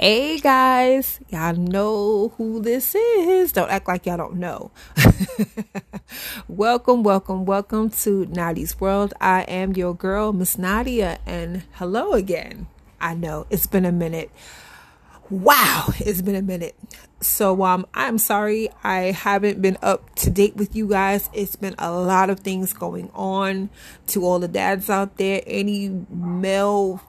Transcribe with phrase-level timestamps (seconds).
[0.00, 3.50] Hey guys, y'all know who this is.
[3.50, 4.70] Don't act like y'all don't know.
[6.48, 9.12] welcome, welcome, welcome to Nadia's World.
[9.20, 12.68] I am your girl, Miss Nadia, and hello again.
[13.00, 14.30] I know it's been a minute.
[15.30, 16.76] Wow, it's been a minute.
[17.20, 21.28] So um I'm sorry I haven't been up to date with you guys.
[21.32, 23.68] It's been a lot of things going on
[24.08, 27.02] to all the dads out there, any male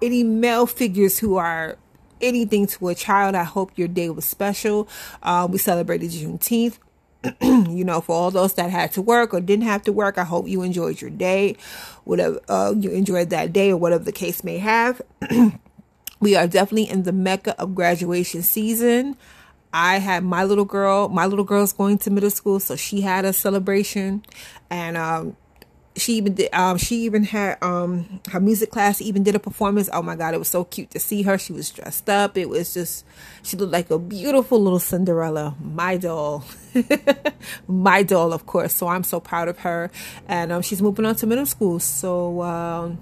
[0.00, 1.76] any male figures who are
[2.20, 3.34] anything to a child.
[3.34, 4.88] I hope your day was special.
[5.22, 6.78] Uh, we celebrated Juneteenth.
[7.40, 10.24] you know, for all those that had to work or didn't have to work, I
[10.24, 11.56] hope you enjoyed your day,
[12.04, 15.02] whatever uh, you enjoyed that day or whatever the case may have.
[16.20, 19.16] we are definitely in the mecca of graduation season.
[19.72, 23.24] I had my little girl, my little girl's going to middle school, so she had
[23.24, 24.24] a celebration,
[24.70, 25.36] and um,
[25.96, 29.88] she even did um she even had um her music class even did a performance.
[29.92, 31.38] Oh my god it was so cute to see her.
[31.38, 32.36] She was dressed up.
[32.36, 33.04] It was just
[33.42, 35.56] she looked like a beautiful little cinderella.
[35.60, 36.44] My doll.
[37.66, 38.74] My doll of course.
[38.74, 39.90] So i'm so proud of her.
[40.28, 41.80] And um she's moving on to middle school.
[41.80, 42.98] So um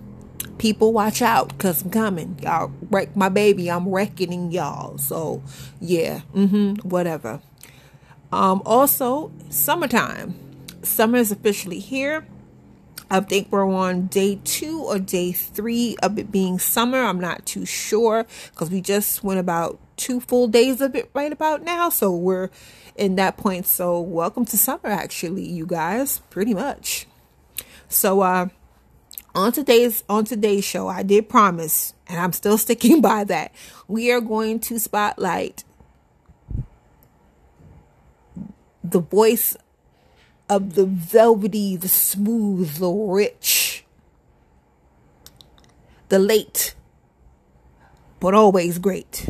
[0.59, 2.39] people watch out because i'm coming.
[2.43, 3.71] Y'all wreck my baby.
[3.71, 4.99] I'm reckoning y'all.
[4.99, 5.43] So
[5.81, 6.21] yeah.
[6.35, 6.89] Mm-hmm.
[6.89, 7.41] Whatever.
[8.33, 10.37] Um also summertime.
[10.83, 12.27] Summer is officially here
[13.11, 16.99] I think we're on day two or day three of it being summer.
[17.03, 21.33] I'm not too sure because we just went about two full days of it right
[21.33, 21.89] about now.
[21.89, 22.51] So we're
[22.97, 23.67] in that point.
[23.67, 27.07] So welcome to summer, actually, you guys, pretty much.
[27.89, 28.49] So, uh,
[29.35, 33.53] on today's on today's show, I did promise, and I'm still sticking by that.
[33.89, 35.65] We are going to spotlight
[38.83, 39.57] the voice
[40.49, 43.85] of the velvety, the smooth, the rich,
[46.09, 46.75] the late,
[48.21, 49.29] but always great,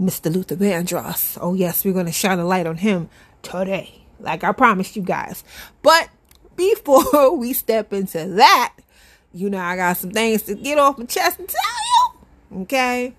[0.00, 0.32] Mr.
[0.32, 1.38] Luther Vandross.
[1.40, 3.08] Oh, yes, we're going to shine a light on him
[3.42, 5.44] today, like I promised you guys.
[5.82, 6.08] But
[6.56, 8.74] before we step into that,
[9.32, 11.60] you know, I got some things to get off my chest and tell
[12.52, 12.62] you.
[12.62, 13.14] Okay.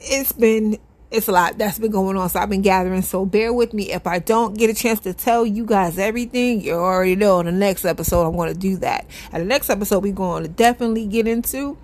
[0.00, 0.78] It's been
[1.10, 2.28] it's a lot that's been going on.
[2.28, 3.02] So I've been gathering.
[3.02, 3.92] So bear with me.
[3.92, 7.46] If I don't get a chance to tell you guys everything, you already know in
[7.46, 9.06] the next episode, I'm going to do that.
[9.32, 11.78] And the next episode, we're going to definitely get into,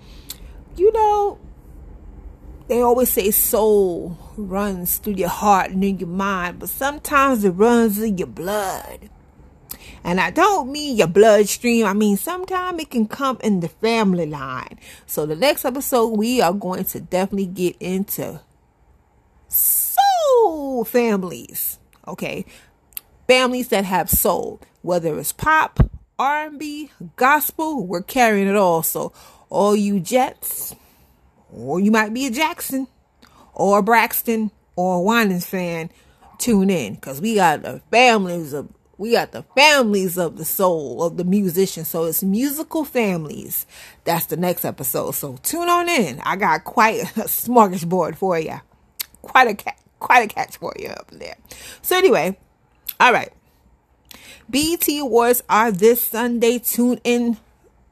[0.77, 1.39] you know,
[2.69, 7.51] they always say soul runs through your heart and in your mind, but sometimes it
[7.51, 9.11] runs in your blood.
[10.05, 11.87] And I don't mean your bloodstream.
[11.87, 14.79] I mean, sometimes it can come in the family line.
[15.07, 18.41] So the next episode, we are going to definitely get into
[19.53, 21.79] soul families.
[22.07, 22.45] Okay.
[23.29, 25.79] Families that have soul, whether it's pop,
[26.19, 28.83] R&B, gospel, we're carrying it all.
[28.83, 29.13] So
[29.49, 30.75] all you Jets,
[31.53, 32.89] or you might be a Jackson,
[33.55, 35.91] or a Braxton, or a Winans fan,
[36.39, 41.03] tune in because we got the families of we got the families of the soul
[41.03, 41.85] of the musician.
[41.85, 43.67] So it's musical families.
[44.05, 45.13] That's the next episode.
[45.13, 46.21] So tune on in.
[46.21, 48.61] I got quite a smorgasbord for you
[49.23, 51.37] quite a cat, quite a catch for you up there.
[51.81, 52.37] So anyway,
[53.01, 53.33] all right.
[54.51, 56.59] BET Awards are this Sunday.
[56.59, 57.39] Tune in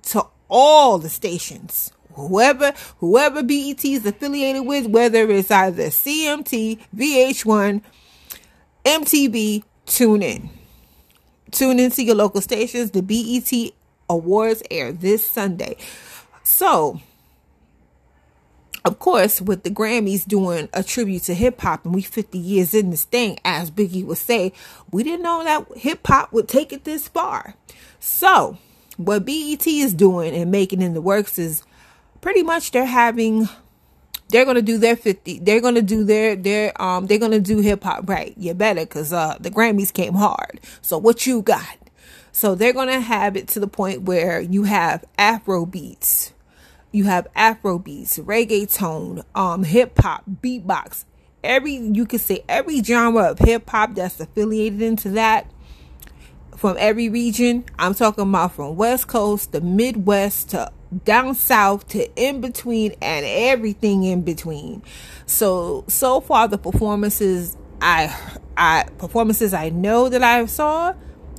[0.02, 1.92] to all the stations.
[2.12, 7.82] Whoever whoever BET is affiliated with, whether it's either CMT, VH1,
[8.84, 10.50] MTV, tune in.
[11.50, 12.90] Tune in to your local stations.
[12.90, 13.72] The BET
[14.08, 15.76] Awards air this Sunday.
[16.42, 17.00] So
[18.84, 22.74] of course, with the Grammys doing a tribute to hip hop, and we 50 years
[22.74, 24.52] in this thing, as Biggie would say,
[24.90, 27.54] we didn't know that hip hop would take it this far.
[27.98, 28.58] So,
[28.96, 31.62] what BET is doing and making in the works is
[32.20, 33.48] pretty much they're having
[34.28, 38.08] they're gonna do their 50 they're gonna do their their um they're gonna do hip-hop
[38.08, 41.78] right you better because uh the grammys came hard so what you got
[42.30, 46.32] so they're gonna have it to the point where you have afro beats
[46.92, 51.04] you have Afro beats, reggaeton, um, hip hop, beatbox.
[51.42, 55.50] Every you could say every genre of hip hop that's affiliated into that
[56.56, 57.64] from every region.
[57.78, 60.72] I'm talking about from West Coast to Midwest to
[61.04, 64.82] down south to in between and everything in between.
[65.26, 68.14] So so far the performances I
[68.56, 70.94] I performances I know that I saw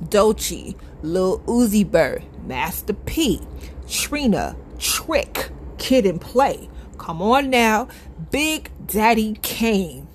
[0.08, 3.40] Dolce, Lil Uzi Vert, Master P,
[3.88, 6.68] Trina, Trick, Kid and Play.
[6.98, 7.88] Come on now.
[8.30, 10.08] Big Daddy Kane.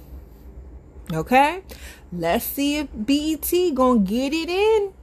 [1.11, 1.63] Okay?
[2.11, 4.93] Let's see if BET gonna get it in.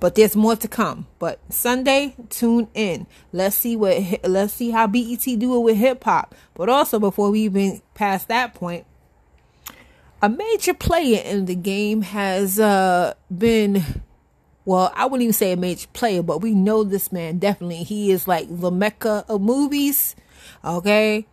[0.00, 1.06] But there's more to come.
[1.18, 3.06] But Sunday, tune in.
[3.32, 6.34] Let's see what let's see how BET do it with hip hop.
[6.54, 8.84] But also before we even pass that point,
[10.20, 14.02] a major player in the game has uh, been
[14.64, 17.82] well, I wouldn't even say a major player, but we know this man definitely.
[17.82, 20.14] He is like the mecca of movies.
[20.64, 21.26] Okay,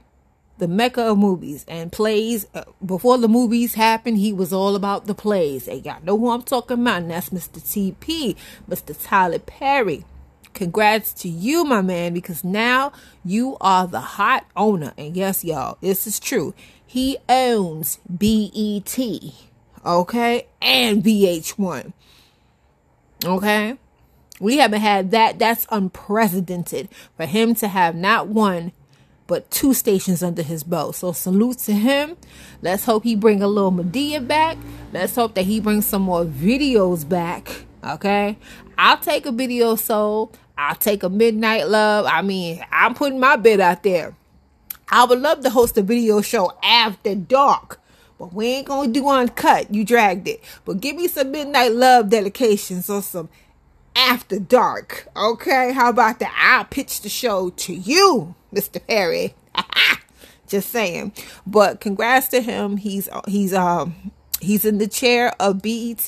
[0.59, 2.45] the mecca of movies and plays.
[2.53, 5.65] Uh, before the movies happened, he was all about the plays.
[5.65, 7.59] Hey, y'all know who I'm talking about, and that's Mr.
[7.59, 8.35] TP,
[8.69, 8.95] Mr.
[9.01, 10.05] Tyler Perry.
[10.53, 12.91] Congrats to you, my man, because now
[13.23, 14.93] you are the hot owner.
[14.97, 16.53] And yes, y'all, this is true.
[16.85, 18.99] He owns BET,
[19.85, 21.93] okay, and VH1.
[23.25, 23.77] Okay?
[24.39, 25.39] We haven't had that.
[25.39, 28.71] That's unprecedented for him to have not one
[29.29, 30.95] but two stations under his belt.
[30.95, 32.17] So salute to him.
[32.63, 34.57] Let's hope he bring a little Madea back.
[34.91, 37.65] Let's hope that he brings some more videos back.
[37.83, 38.37] Okay?
[38.75, 40.33] I'll take a video soul.
[40.57, 42.07] I'll take a midnight love.
[42.07, 44.15] I mean, I'm putting my bid out there.
[44.89, 47.79] I would love to host a video show after dark.
[48.19, 49.73] But we ain't gonna do uncut.
[49.73, 50.43] You dragged it.
[50.65, 53.29] But give me some midnight love dedications or some
[53.95, 55.07] after dark.
[55.15, 55.71] Okay?
[55.71, 56.35] How about that?
[56.37, 58.85] I'll pitch the show to you, Mr.
[58.85, 59.35] Perry.
[60.47, 61.13] Just saying.
[61.47, 62.77] But congrats to him.
[62.77, 64.11] He's he's um
[64.41, 66.07] he's in the chair of BET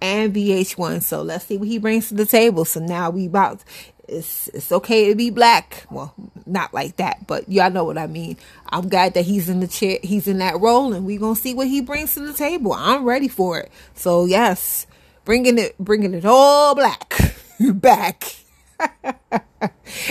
[0.00, 1.02] and VH1.
[1.02, 2.64] So let's see what he brings to the table.
[2.64, 3.62] So now we about
[4.10, 5.86] it's it's okay to be black.
[5.90, 6.14] Well,
[6.46, 8.36] not like that, but y'all know what I mean.
[8.68, 11.54] I'm glad that he's in the chair, he's in that role, and we gonna see
[11.54, 12.72] what he brings to the table.
[12.72, 13.70] I'm ready for it.
[13.94, 14.86] So yes,
[15.24, 17.14] bringing it, bringing it all black
[17.60, 18.36] back.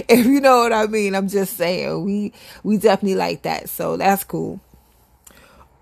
[0.08, 3.70] if you know what I mean, I'm just saying we we definitely like that.
[3.70, 4.60] So that's cool.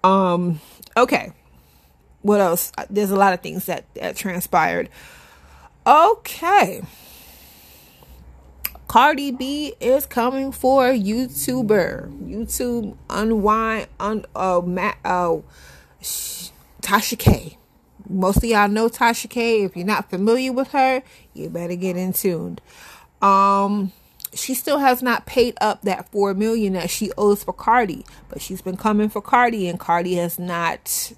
[0.04, 0.60] Um,
[0.96, 1.34] okay.
[2.22, 2.72] What else?
[2.90, 4.90] There's a lot of things that that transpired.
[5.86, 6.81] Okay.
[8.88, 12.30] Cardi B is coming for YouTuber.
[12.30, 15.38] YouTube unwind un uh, ma- uh
[16.01, 17.57] Tasha K.
[18.10, 19.63] Most of y'all know Tasha K.
[19.63, 21.04] If you're not familiar with her,
[21.34, 22.62] you better get in tuned.
[23.22, 23.92] Um
[24.34, 28.42] she still has not paid up that four million that she owes for Cardi, but
[28.42, 31.12] she's been coming for Cardi and Cardi has not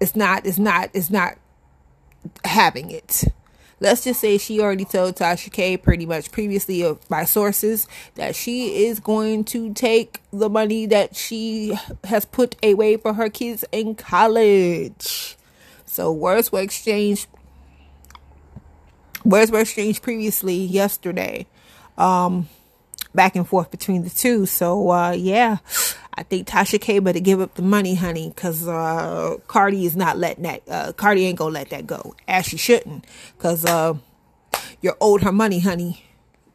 [0.00, 1.36] it's not it's not it's not
[2.44, 3.24] having it
[3.84, 8.86] let's just say she already told Tasha K pretty much previously by sources that she
[8.86, 13.94] is going to take the money that she has put away for her kids in
[13.94, 15.36] college.
[15.84, 17.28] So words were exchanged.
[19.22, 21.46] Words were exchanged previously yesterday,
[21.96, 22.48] um,
[23.14, 24.46] back and forth between the two.
[24.46, 25.58] So uh, yeah,
[26.16, 30.18] I think Tasha K better give up the money, honey, because uh, Cardi is not
[30.18, 30.62] letting that.
[30.68, 33.04] Uh, Cardi ain't gonna let that go, as she shouldn't,
[33.36, 33.94] because uh,
[34.80, 36.04] you're owed her money, honey.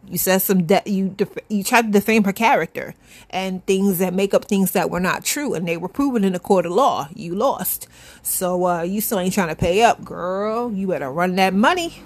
[0.07, 2.95] You said some de- you def- you tried to defame her character
[3.29, 6.33] and things that make up things that were not true, and they were proven in
[6.33, 7.09] the court of law.
[7.13, 7.87] You lost,
[8.21, 10.71] so uh, you still ain't trying to pay up, girl.
[10.71, 12.01] You better run that money.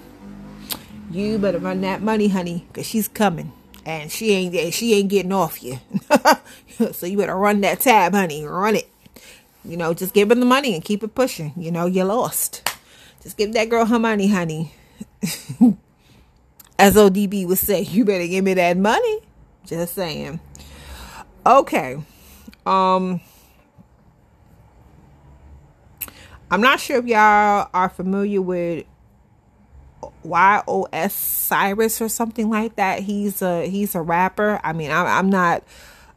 [1.10, 3.52] You better run that money, honey, because she's coming
[3.84, 5.78] and she ain't she ain't getting off you.
[6.92, 8.44] so you better run that tab, honey.
[8.44, 8.88] Run it.
[9.64, 11.52] You know, just give her the money and keep it pushing.
[11.56, 12.68] You know, you're lost.
[13.22, 14.72] Just give that girl her money, honey.
[16.78, 19.20] As ODB would say, you better give me that money.
[19.64, 20.40] Just saying.
[21.46, 21.96] Okay.
[22.66, 23.20] Um
[26.50, 28.84] I'm not sure if y'all are familiar with
[30.24, 33.00] YOS Cyrus or something like that.
[33.00, 34.60] He's a he's a rapper.
[34.62, 35.64] I mean, I'm, I'm not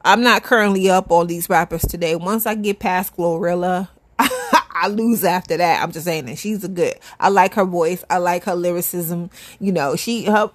[0.03, 2.15] I'm not currently up on these rappers today.
[2.15, 3.89] Once I get past Glorilla,
[4.19, 5.83] I lose after that.
[5.83, 6.93] I'm just saying that she's a good.
[7.19, 8.03] I like her voice.
[8.09, 9.29] I like her lyricism.
[9.59, 10.51] You know, she her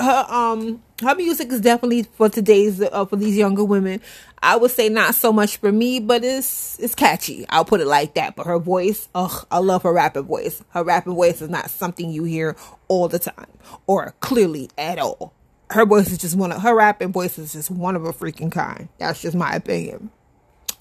[0.00, 4.00] her um her music is definitely for today's uh, for these younger women.
[4.42, 7.44] I would say not so much for me, but it's it's catchy.
[7.50, 8.36] I'll put it like that.
[8.36, 10.62] But her voice, ugh, I love her rapping voice.
[10.70, 12.56] Her rapping voice is not something you hear
[12.88, 13.46] all the time
[13.86, 15.34] or clearly at all.
[15.70, 18.50] Her voice is just one of her rapping voice is just one of a freaking
[18.50, 18.88] kind.
[18.98, 20.10] That's just my opinion.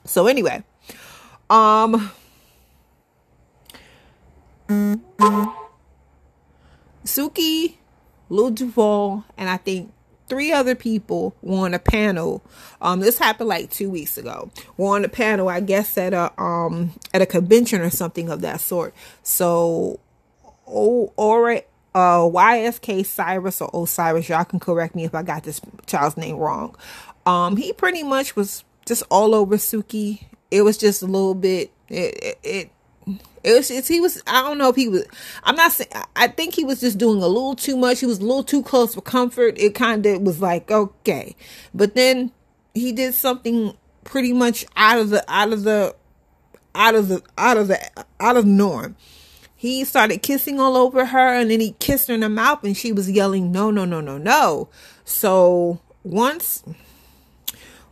[0.05, 0.63] So anyway,
[1.49, 2.11] um
[7.03, 7.75] Suki,
[8.29, 9.91] Lil Duval, and I think
[10.29, 12.43] three other people were on a panel.
[12.81, 14.51] Um, this happened like two weeks ago.
[14.77, 18.41] Were on a panel, I guess at a um at a convention or something of
[18.41, 18.93] that sort.
[19.23, 19.99] So,
[20.65, 21.51] or or
[21.95, 26.37] uh YSK Cyrus or Osiris, y'all can correct me if I got this child's name
[26.37, 26.75] wrong.
[27.25, 30.25] Um, he pretty much was just all over Suki.
[30.51, 31.71] It was just a little bit.
[31.89, 32.69] It it It
[33.43, 35.05] was just, he was I don't know if he was
[35.43, 37.99] I'm not saying I think he was just doing a little too much.
[37.99, 39.57] He was a little too close for comfort.
[39.57, 41.35] It kind of was like okay,
[41.73, 42.31] but then
[42.73, 45.95] he did something pretty much out of the out of the
[46.75, 48.95] out of the out of the out of norm.
[49.55, 52.77] He started kissing all over her and then he kissed her in the mouth and
[52.77, 54.69] she was yelling no no no no no.
[55.03, 56.63] So once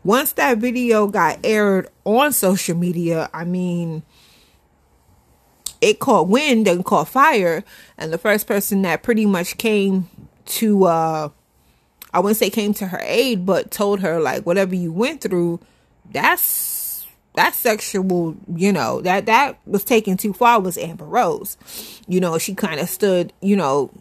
[0.04, 4.04] once that video got aired on social media, I mean
[5.82, 7.64] it caught wind and caught fire
[7.98, 10.10] and the first person that pretty much came
[10.46, 11.30] to uh
[12.14, 15.60] I wouldn't say came to her aid, but told her like whatever you went through,
[16.12, 17.06] that's
[17.36, 21.58] that sexual, you know, that that was taken too far was Amber Rose.
[22.08, 23.92] You know, she kind of stood, you know,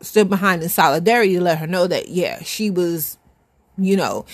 [0.00, 3.18] stood behind in solidarity to let her know that yeah, she was,
[3.76, 4.24] you know,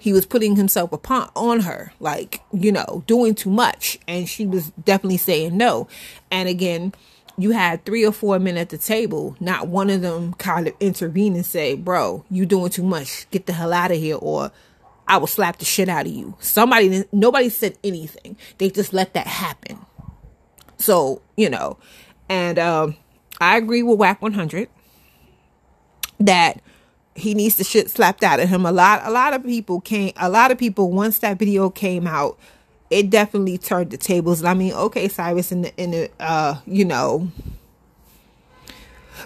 [0.00, 3.98] he was putting himself upon on her, like, you know, doing too much.
[4.08, 5.88] And she was definitely saying no.
[6.30, 6.94] And again,
[7.36, 10.74] you had three or four men at the table, not one of them kind of
[10.80, 13.28] intervene and say, Bro, you doing too much.
[13.30, 14.52] Get the hell out of here or
[15.06, 16.36] I will slap the shit out of you.
[16.40, 18.36] Somebody nobody said anything.
[18.58, 19.78] They just let that happen.
[20.78, 21.78] So, you know,
[22.28, 22.96] and um
[23.40, 24.68] I agree with Wack 100
[26.20, 26.60] that
[27.14, 28.64] he needs the shit slapped out of him.
[28.64, 30.12] A lot, a lot of people came.
[30.16, 32.38] A lot of people once that video came out,
[32.88, 34.44] it definitely turned the tables.
[34.44, 37.30] I mean, okay, Cyrus in the in the uh, you know,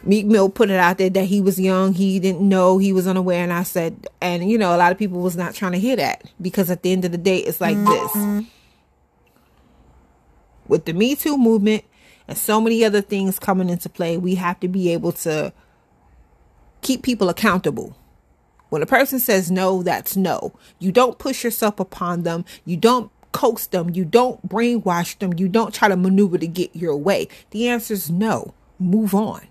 [0.03, 3.07] Meek Mill put it out there that he was young, he didn't know, he was
[3.07, 5.79] unaware, and I said, and you know, a lot of people was not trying to
[5.79, 8.45] hear that because at the end of the day, it's like this.
[10.67, 11.85] With the Me Too movement
[12.27, 15.53] and so many other things coming into play, we have to be able to
[16.85, 17.97] keep people accountable.
[18.69, 20.53] When a person says no, that's no.
[20.79, 22.45] You don't push yourself upon them.
[22.65, 23.91] You don't coax them.
[23.91, 25.35] You don't brainwash them.
[25.37, 27.29] You don't try to maneuver to get your way.
[27.51, 28.55] The answer is no.
[28.79, 29.43] Move on.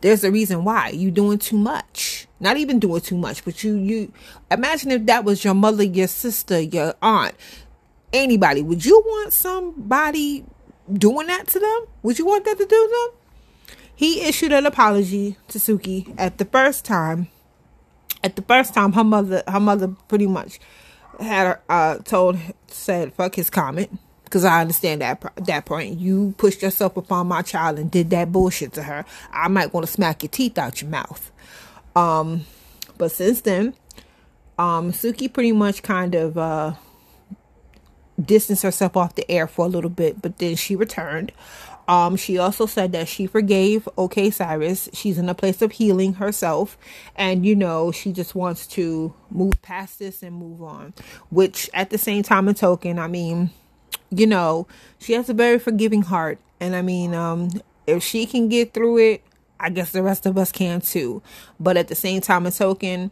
[0.00, 2.28] There's a reason why you're doing too much.
[2.40, 4.12] Not even doing too much, but you you
[4.50, 7.34] imagine if that was your mother, your sister, your aunt,
[8.12, 8.62] anybody.
[8.62, 10.44] Would you want somebody
[10.92, 11.80] doing that to them?
[12.04, 13.17] Would you want that to do them?
[13.98, 17.26] He issued an apology to Suki at the first time.
[18.22, 20.60] At the first time, her mother, her mother pretty much
[21.18, 22.38] had uh, told,
[22.68, 25.98] said, "Fuck his comment," because I understand that that point.
[25.98, 29.04] You pushed yourself upon my child and did that bullshit to her.
[29.32, 31.32] I might want to smack your teeth out your mouth.
[31.96, 32.44] Um,
[32.98, 33.74] but since then,
[34.60, 36.74] um, Suki pretty much kind of uh,
[38.24, 41.32] distanced herself off the air for a little bit, but then she returned.
[41.88, 44.90] Um, she also said that she forgave OK Cyrus.
[44.92, 46.76] She's in a place of healing herself,
[47.16, 50.92] and you know she just wants to move past this and move on.
[51.30, 53.50] Which, at the same time and token, I mean,
[54.10, 54.68] you know,
[54.98, 57.48] she has a very forgiving heart, and I mean, um,
[57.86, 59.24] if she can get through it,
[59.58, 61.22] I guess the rest of us can too.
[61.58, 63.10] But at the same time and token,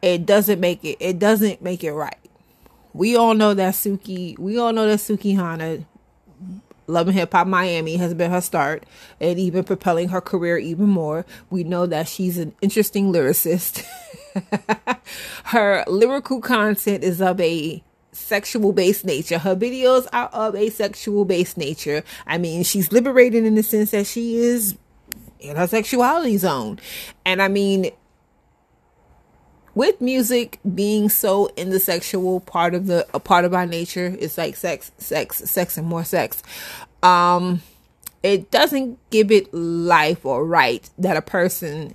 [0.00, 0.96] it doesn't make it.
[1.00, 2.16] It doesn't make it right.
[2.94, 4.38] We all know that Suki.
[4.38, 5.84] We all know that Sukihana
[6.86, 8.84] Love and Hip Hop Miami has been her start
[9.20, 11.24] and even propelling her career even more.
[11.50, 13.84] We know that she's an interesting lyricist.
[15.44, 19.38] her lyrical content is of a sexual based nature.
[19.38, 22.02] Her videos are of a sexual based nature.
[22.26, 24.76] I mean, she's liberated in the sense that she is
[25.40, 26.78] in her sexuality zone.
[27.24, 27.90] And I mean,
[29.76, 34.16] with music being so in the sexual part of the a part of our nature
[34.18, 36.42] it's like sex sex sex and more sex.
[37.04, 37.62] Um
[38.24, 41.94] it doesn't give it life or right that a person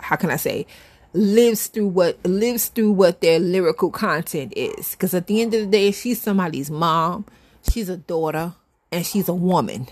[0.00, 0.64] how can i say
[1.12, 4.92] lives through what lives through what their lyrical content is.
[4.92, 7.24] Because at the end of the day she's somebody's mom
[7.68, 8.54] she's a daughter
[8.92, 9.88] and she's a woman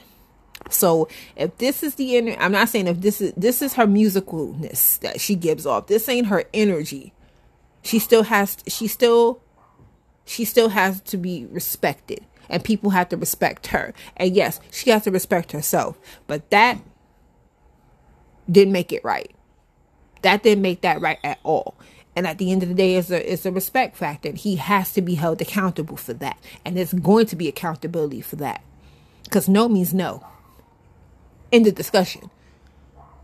[0.69, 3.87] so if this is the inner, I'm not saying if this is this is her
[3.87, 5.87] musicalness that she gives off.
[5.87, 7.13] This ain't her energy.
[7.83, 9.41] She still has she still
[10.25, 13.95] she still has to be respected and people have to respect her.
[14.17, 15.99] And yes, she has to respect herself.
[16.27, 16.79] But that
[18.51, 19.35] didn't make it right.
[20.23, 21.77] That didn't make that right at all.
[22.15, 24.33] And at the end of the day, it's a, it's a respect factor.
[24.33, 26.39] He has to be held accountable for that.
[26.65, 28.63] And there's going to be accountability for that.
[29.25, 30.27] Because no means no.
[31.57, 32.31] End the discussion.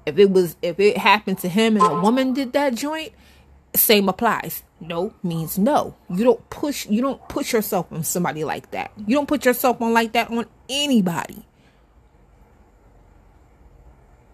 [0.06, 3.12] If it was if it happened to him and a woman did that joint,
[3.74, 4.62] same applies.
[4.80, 5.94] No means no.
[6.08, 8.90] You don't push you don't put yourself on somebody like that.
[9.06, 11.44] You don't put yourself on like that on anybody.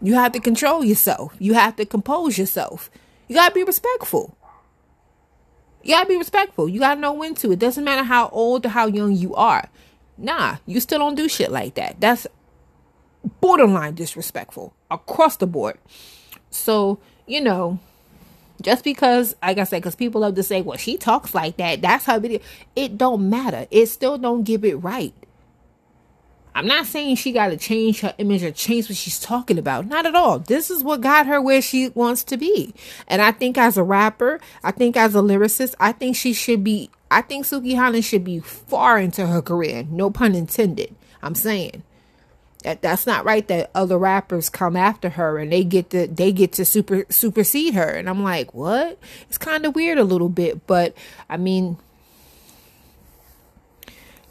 [0.01, 1.35] You have to control yourself.
[1.41, 2.89] You have to compose yourself.
[3.27, 4.39] You got to be respectful.
[5.83, 6.69] You gotta be respectful.
[6.69, 7.51] You gotta know when to.
[7.51, 9.69] It doesn't matter how old or how young you are.
[10.17, 12.01] Nah, you still don't do shit like that.
[12.01, 12.27] That's
[13.41, 15.79] borderline disrespectful across the board.
[16.51, 17.79] So, you know,
[18.63, 21.81] just because, like I said, because people love to say, well, she talks like that.
[21.81, 22.43] That's how it,
[22.75, 23.67] it don't matter.
[23.71, 25.15] It still don't give it right.
[26.55, 29.87] I'm not saying she got to change her image or change what she's talking about.
[29.87, 30.41] Not at all.
[30.41, 32.75] This is what got her where she wants to be.
[33.07, 36.65] And I think as a rapper, I think as a lyricist, I think she should
[36.65, 39.85] be, I think Sukihana should be far into her career.
[39.89, 40.97] No pun intended.
[41.23, 41.85] I'm saying
[42.65, 46.33] that that's not right that other rappers come after her and they get to they
[46.33, 48.99] get to super supersede her and i'm like what
[49.29, 50.95] it's kind of weird a little bit but
[51.29, 51.77] i mean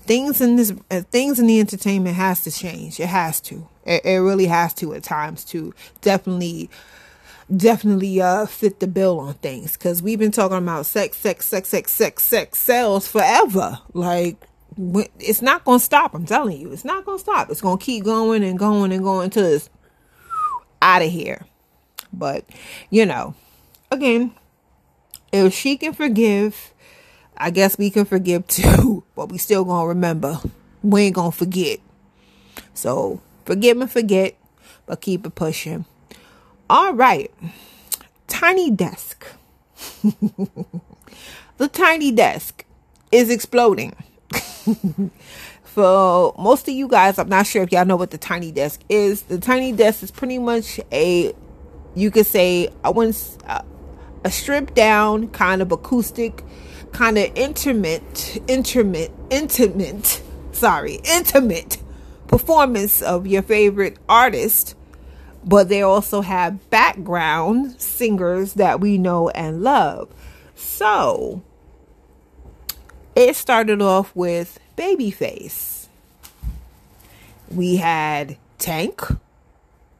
[0.04, 4.04] things in this uh, things in the entertainment has to change it has to it,
[4.06, 6.70] it really has to at times to definitely
[7.56, 11.70] definitely uh fit the bill on things because we've been talking about sex sex sex
[11.70, 14.36] sex sex sex sales forever like
[14.78, 16.14] it's not going to stop.
[16.14, 17.50] I'm telling you, it's not going to stop.
[17.50, 19.70] It's going to keep going and going and going until it's
[20.82, 21.46] out of here.
[22.14, 22.46] But,
[22.90, 23.36] you know,
[23.92, 24.34] again,
[25.32, 26.74] if she can forgive,
[27.36, 29.04] I guess we can forgive too.
[29.16, 30.40] But we still going to remember.
[30.84, 31.80] We ain't going to forget.
[32.74, 34.36] So, forgive and forget,
[34.86, 35.86] but keep it pushing.
[36.70, 37.32] All right.
[38.28, 39.26] Tiny desk.
[41.58, 42.66] the tiny desk
[43.12, 43.96] is exploding.
[45.64, 48.82] For most of you guys, I'm not sure if y'all know what the tiny desk
[48.90, 49.24] is.
[49.24, 51.34] The tiny desk is pretty much a,
[51.96, 53.62] you could say, I wouldn't, uh,
[54.24, 56.44] a stripped down kind of acoustic,
[56.92, 60.22] kind of intimate, intimate, intimate,
[60.52, 61.78] sorry, intimate
[62.28, 64.76] performance of your favorite artist.
[65.46, 70.14] But they also have background singers that we know and love.
[70.56, 71.44] So,
[73.18, 75.88] it started off with Babyface.
[77.50, 79.02] We had Tank.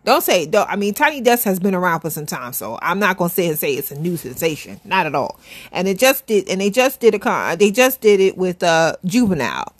[0.06, 0.70] Don't say don't.
[0.70, 3.48] I mean, Tiny Desk has been around for some time, so I'm not gonna say
[3.48, 4.80] and say it's a new sensation.
[4.86, 5.40] Not at all.
[5.72, 6.48] And it just did.
[6.48, 7.58] And they just did a con.
[7.58, 9.74] They just did it with uh Juvenile.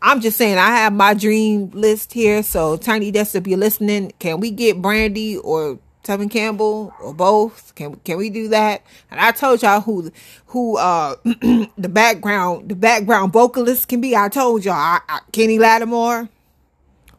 [0.00, 2.42] I'm just saying I have my dream list here.
[2.42, 7.74] So Tiny Desk, if you're listening, can we get Brandy or Tevin Campbell or both?
[7.74, 8.82] Can can we do that?
[9.10, 10.12] And I told y'all who
[10.46, 14.14] who uh the background the background vocalist can be.
[14.14, 16.28] I told y'all I, I, Kenny Lattimore,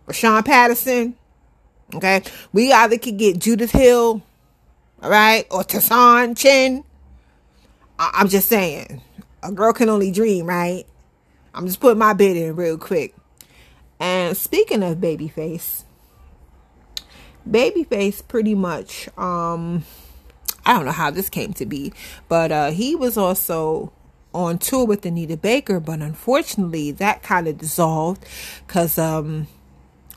[0.07, 1.15] or Sean Patterson.
[1.93, 4.21] Okay, we either could get Judith Hill,
[5.01, 6.83] all right, or Tassan Chin.
[7.97, 9.01] I, I'm just saying,
[9.41, 10.85] a girl can only dream, right?
[11.53, 13.15] I'm just putting my bid in real quick.
[13.99, 15.84] And speaking of Babyface,
[17.49, 19.83] Babyface pretty much um
[20.65, 21.93] I don't know how this came to be,
[22.27, 23.93] but uh he was also
[24.33, 28.25] on tour with Anita Baker, but unfortunately that kind of dissolved
[28.67, 29.47] cuz um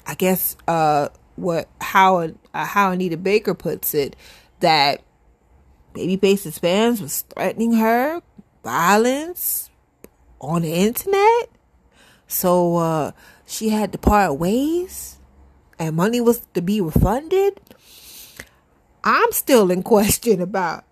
[0.07, 4.17] I guess uh what how uh, how Anita Baker puts it
[4.61, 5.03] that
[5.95, 8.23] Babyface's fans was threatening her
[8.65, 9.71] violence
[10.41, 11.51] on the internet.
[12.27, 13.13] So uh
[13.47, 15.18] she had to part ways
[15.79, 17.61] and money was to be refunded,
[19.05, 20.85] I'm still in question about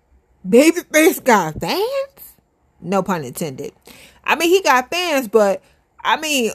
[0.47, 2.35] Babyface got fans?
[2.79, 3.73] No pun intended.
[4.23, 5.61] I mean, he got fans, but
[6.03, 6.51] I mean,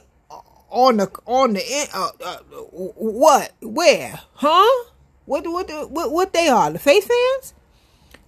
[0.70, 2.36] on the on the uh, uh,
[2.72, 4.84] what where huh?
[5.26, 7.54] What what what what they are the face fans?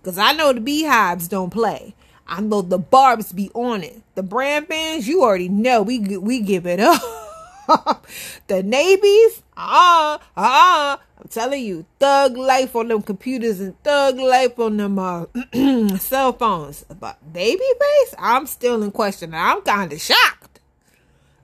[0.02, 1.94] Cause I know the beehives don't play.
[2.26, 4.02] I know the barbs be on it.
[4.14, 7.00] The brand fans, you already know we we give it up.
[8.46, 14.58] the navies, ah, ah, I'm telling you, thug life on them computers and thug life
[14.58, 15.26] on them uh,
[15.98, 16.84] cell phones.
[16.84, 19.34] But Babyface, I'm still in question.
[19.34, 20.60] I'm kind of shocked.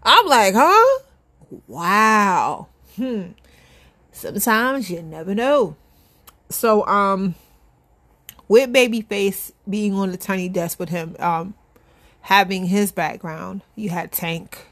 [0.02, 1.02] I'm like, huh?
[1.66, 2.68] Wow.
[2.96, 3.28] Hmm.
[4.12, 5.76] Sometimes you never know.
[6.48, 7.34] So, um,
[8.48, 11.54] with Babyface being on the tiny desk with him, um,
[12.22, 14.66] having his background, you had Tank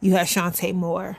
[0.00, 1.16] you had Chanté Moore.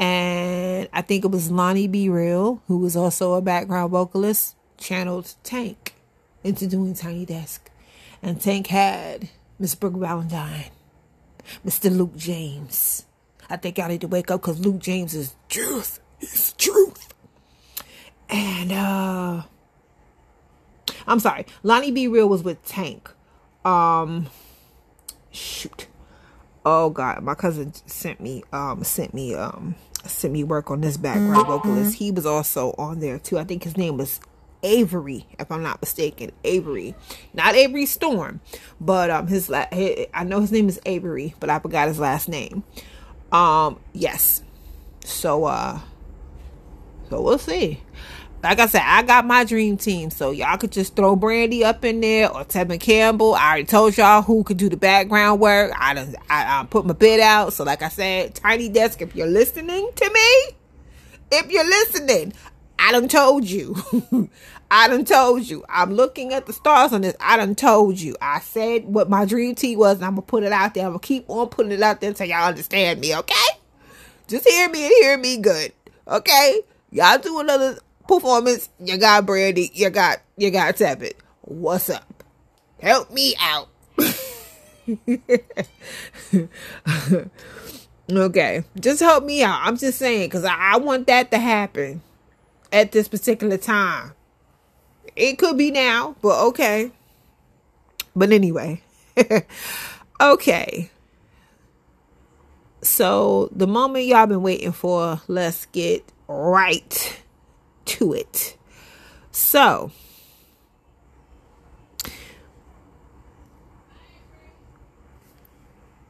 [0.00, 5.94] And I think it was Lonny Bereal, who was also a background vocalist, channeled Tank
[6.44, 7.68] into doing Tiny Desk.
[8.22, 10.70] And Tank had Miss Brooke Valentine,
[11.66, 11.94] Mr.
[11.94, 13.04] Luke James.
[13.50, 16.00] I think I need to wake up because Luke James is truth.
[16.18, 17.08] He's truth.
[18.28, 19.42] And uh
[21.06, 21.46] I'm sorry.
[21.62, 23.10] Lonny Bereal was with Tank.
[23.64, 24.28] Um
[25.30, 25.86] shoot
[26.70, 30.98] oh god my cousin sent me um sent me um sent me work on this
[30.98, 34.20] background vocalist he was also on there too i think his name was
[34.64, 36.32] Avery, if I'm not mistaken.
[36.42, 36.96] Avery,
[37.32, 38.40] not Avery Storm,
[38.80, 42.00] but um, his, la- his I know his name is Avery, but I forgot his
[42.00, 42.64] last name.
[43.30, 44.42] Um, yes.
[45.04, 45.78] So uh,
[47.08, 47.82] so we'll see.
[48.42, 51.84] Like I said, I got my dream team, so y'all could just throw Brandy up
[51.84, 53.34] in there or Tevin Campbell.
[53.34, 55.72] I already told y'all who could do the background work.
[55.76, 57.52] I done, I, I put my bid out.
[57.52, 60.56] So like I said, Tiny Desk, if you're listening to me,
[61.32, 62.32] if you're listening,
[62.78, 63.74] I done told you.
[64.70, 65.64] I done told you.
[65.68, 67.16] I'm looking at the stars on this.
[67.20, 68.16] I done told you.
[68.20, 70.84] I said what my dream team was, and I'm gonna put it out there.
[70.84, 73.34] I'm gonna keep on putting it out there until y'all understand me, okay?
[74.28, 75.72] Just hear me and hear me good.
[76.06, 76.60] Okay?
[76.90, 78.68] Y'all do another performance.
[78.80, 79.70] You got Brandy.
[79.74, 81.12] You got you got Tevin.
[81.42, 82.24] What's up?
[82.80, 83.68] Help me out.
[88.10, 89.60] okay, just help me out.
[89.62, 92.02] I'm just saying because I, I want that to happen
[92.72, 94.12] at this particular time.
[95.14, 96.90] It could be now, but okay.
[98.14, 98.82] But anyway,
[100.20, 100.90] okay.
[102.82, 107.20] So the moment y'all been waiting for, let's get right
[107.88, 108.56] to it.
[109.32, 109.90] So,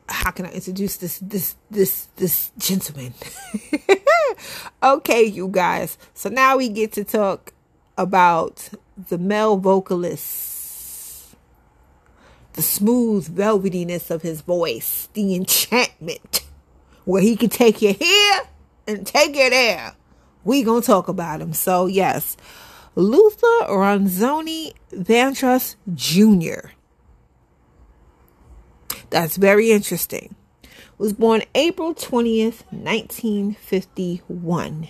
[0.09, 3.15] how can I introduce this this this this gentleman?
[4.83, 5.99] okay, you guys.
[6.15, 7.53] So now we get to talk
[7.97, 8.71] about
[9.09, 11.37] the male vocalist,
[12.55, 16.45] the smooth velvetiness of his voice, the enchantment,
[17.05, 18.41] where he can take you here
[18.87, 19.95] and take you there
[20.49, 21.53] we gonna talk about him.
[21.53, 22.39] So yes,
[22.95, 26.71] Luther Ronzoni Vandross Jr.
[29.11, 30.35] That's very interesting.
[30.97, 34.89] Was born April 20th, 1951.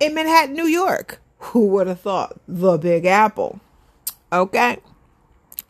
[0.00, 1.20] In Manhattan, New York.
[1.38, 2.40] Who would have thought?
[2.48, 3.60] The Big Apple.
[4.32, 4.78] Okay.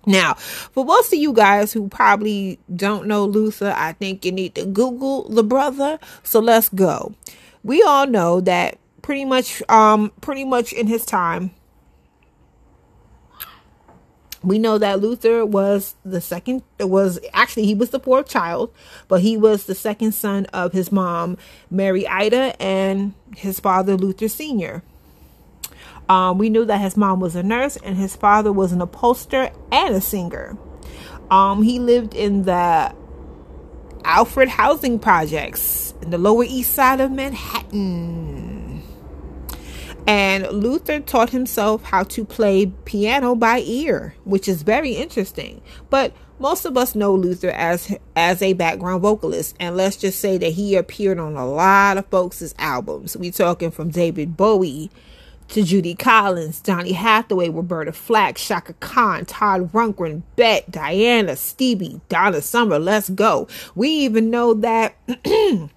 [0.07, 4.55] Now, for most of you guys who probably don't know Luther, I think you need
[4.55, 5.99] to Google the brother.
[6.23, 7.15] So let's go.
[7.63, 11.51] We all know that pretty much, um, pretty much in his time,
[14.43, 18.73] we know that Luther was the second, It was actually, he was the fourth child,
[19.07, 21.37] but he was the second son of his mom,
[21.71, 24.83] Mary Ida, and his father, Luther Sr.
[26.11, 29.53] Um, we knew that his mom was a nurse and his father was an upholsterer
[29.71, 30.59] and a singer.
[31.31, 32.93] Um, he lived in the
[34.03, 38.83] Alfred housing projects in the Lower East Side of Manhattan.
[40.05, 45.63] And Luther taught himself how to play piano by ear, which is very interesting.
[45.91, 50.39] But most of us know Luther as as a background vocalist, and let's just say
[50.39, 53.17] that he appeared on a lot of folks' albums.
[53.17, 54.91] We're talking from David Bowie
[55.51, 62.41] to Judy Collins, Donny Hathaway, Roberta Flack, Chaka Khan, Todd Rundgren, Bette, Diana, Stevie, Donna
[62.41, 62.79] Summer.
[62.79, 63.49] Let's go.
[63.75, 64.97] We even know that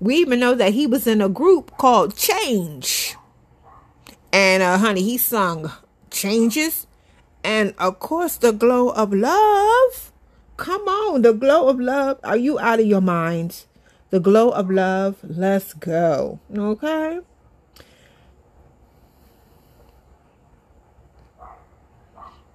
[0.00, 3.16] we even know that he was in a group called Change.
[4.32, 5.72] And uh honey, he sung
[6.10, 6.86] Changes
[7.44, 10.12] and of course the glow of love.
[10.56, 12.18] Come on, the glow of love.
[12.22, 13.64] Are you out of your mind?
[14.10, 15.16] The glow of love.
[15.22, 16.40] Let's go.
[16.54, 17.20] Okay.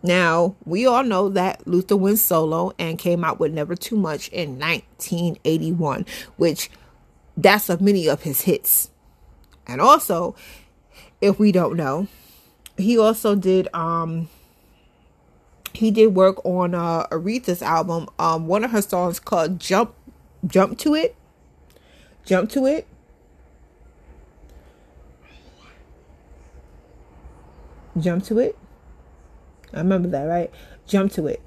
[0.05, 4.27] Now, we all know that Luther went solo and came out with Never Too Much
[4.27, 6.05] in 1981,
[6.37, 6.69] which
[7.35, 8.91] that's of many of his hits.
[9.65, 10.35] And also,
[11.21, 12.07] if we don't know,
[12.77, 14.29] he also did um
[15.73, 18.07] he did work on uh Aretha's album.
[18.19, 19.95] Um one of her songs called Jump
[20.45, 21.15] Jump to It.
[22.25, 22.85] Jump to It.
[27.97, 28.55] Jump to It.
[29.73, 30.51] I remember that, right?
[30.87, 31.41] Jump to it.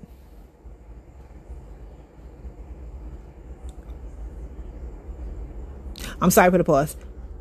[6.20, 6.96] I'm sorry for the pause.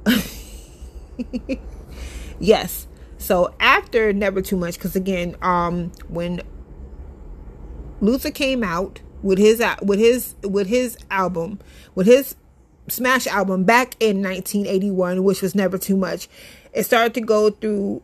[2.39, 2.87] yes.
[3.17, 6.41] So after Never Too Much, because again, um, when
[8.01, 11.59] Luther came out with his with his with his album,
[11.95, 12.35] with his
[12.87, 16.29] smash album back in 1981, which was Never Too Much,
[16.73, 18.03] it started to go through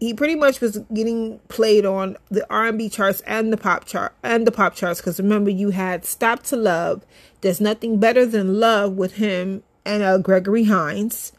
[0.00, 4.46] he pretty much was getting played on the R&B charts and the pop chart and
[4.46, 7.04] the pop charts because remember you had Stop to Love,
[7.42, 11.32] There's Nothing Better Than Love with him and uh, Gregory Hines.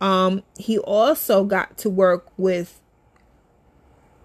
[0.00, 2.80] Um, he also got to work with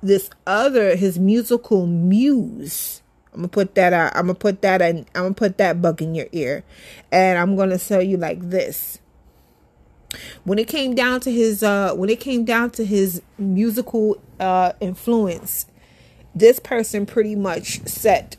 [0.02, 3.02] this other his musical muse.
[3.32, 4.16] I'm gonna put that out.
[4.16, 5.06] I'm gonna put that in.
[5.16, 6.64] I'm gonna put that bug in your ear,
[7.12, 9.00] and I'm gonna tell you like this.
[10.44, 14.74] When it came down to his uh when it came down to his musical uh
[14.80, 15.66] influence
[16.36, 18.38] this person pretty much set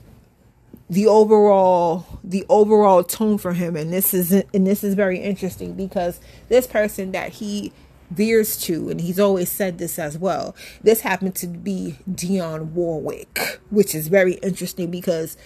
[0.88, 3.76] the overall the overall tone for him.
[3.76, 7.72] And this is and this is very interesting because this person that he
[8.10, 13.60] veers to and he's always said this as well this happened to be Dionne Warwick
[13.70, 15.38] which is very interesting because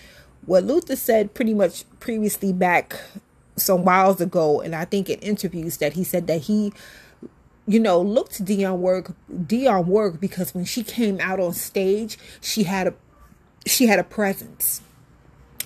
[0.44, 3.00] what Luther said pretty much previously back
[3.58, 6.72] some whiles ago and I think in interviews that he said that he
[7.66, 12.18] you know looked to Dionne work Dionne work because when she came out on stage
[12.40, 12.94] she had a
[13.68, 14.80] she had a presence.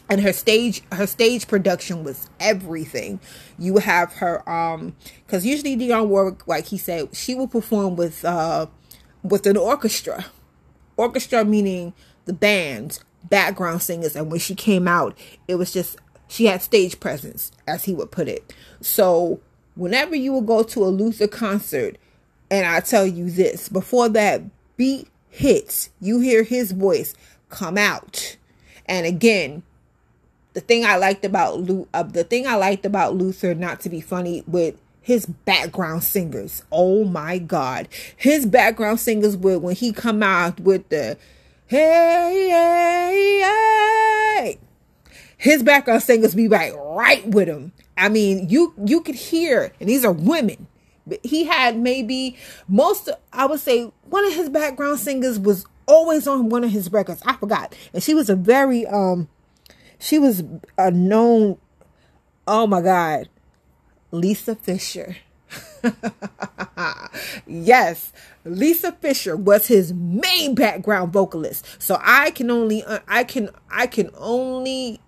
[0.08, 3.20] And her stage her stage production was everything.
[3.58, 8.24] You have her um because usually Dionne Warwick like he said she will perform with
[8.24, 8.66] uh
[9.22, 10.26] with an orchestra.
[10.96, 11.94] Orchestra meaning
[12.26, 12.98] the band
[13.30, 14.16] background singers.
[14.16, 15.16] And when she came out
[15.48, 15.96] it was just
[16.32, 18.54] she had stage presence as he would put it.
[18.80, 19.40] So
[19.76, 21.96] whenever you will go to a Luther concert
[22.50, 24.42] and I tell you this before that
[24.76, 27.14] beat hits you hear his voice
[27.50, 28.36] come out.
[28.86, 29.62] And again
[30.54, 33.90] the thing I liked about Lu- uh, the thing I liked about Luther, not to
[33.90, 36.62] be funny, with his background singers.
[36.70, 41.16] Oh my God, his background singers would when he come out with the
[41.66, 44.58] hey hey hey,
[45.42, 47.72] his background singers be right right with him.
[47.98, 50.68] I mean, you you could hear, and these are women.
[51.04, 52.36] But He had maybe
[52.68, 53.10] most.
[53.32, 57.22] I would say one of his background singers was always on one of his records.
[57.26, 59.28] I forgot, and she was a very um
[59.98, 60.44] she was
[60.78, 61.58] a known,
[62.46, 63.28] oh my God,
[64.12, 65.16] Lisa Fischer.
[67.48, 68.12] yes,
[68.44, 71.66] Lisa Fischer was his main background vocalist.
[71.82, 75.00] So I can only, uh, I can, I can only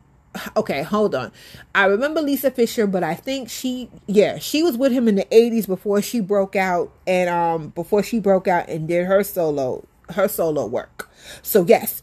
[0.57, 1.33] okay, hold on.
[1.75, 5.27] I remember Lisa Fischer, but I think she yeah, she was with him in the
[5.27, 9.87] 80s before she broke out and um before she broke out and did her solo
[10.11, 11.11] her solo work.
[11.43, 12.03] So yes,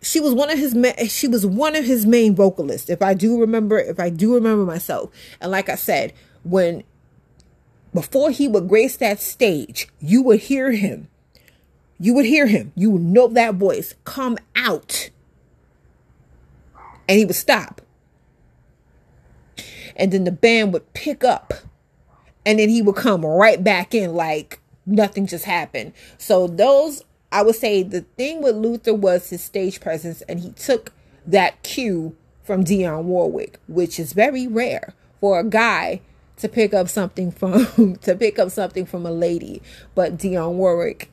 [0.00, 3.14] she was one of his ma- she was one of his main vocalists if i
[3.14, 5.10] do remember if i do remember myself.
[5.40, 6.82] And like i said when
[7.94, 11.08] before he would grace that stage you would hear him.
[11.98, 12.72] You would hear him.
[12.74, 13.94] You would know that voice.
[14.02, 15.10] Come out
[17.08, 17.80] and he would stop
[19.96, 21.54] and then the band would pick up
[22.44, 27.42] and then he would come right back in like nothing just happened so those I
[27.42, 30.92] would say the thing with Luther was his stage presence, and he took
[31.26, 36.02] that cue from Dionne Warwick, which is very rare for a guy
[36.36, 39.62] to pick up something from to pick up something from a lady.
[39.94, 41.10] But Dionne Warwick,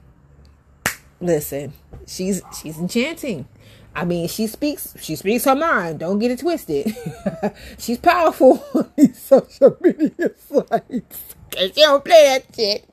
[1.22, 1.74] listen,
[2.06, 3.48] she's she's enchanting.
[3.96, 6.00] I mean, she speaks she speaks her mind.
[6.00, 6.96] Don't get it twisted.
[7.78, 11.36] she's powerful on these social media sites.
[11.52, 12.86] Cause she don't play that shit.